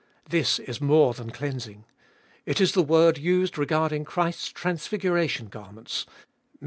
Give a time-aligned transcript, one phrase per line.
[0.27, 1.85] This is more than cleansing.
[2.47, 6.15] It is the word used regarding Christ's transfiguration garments (Matt.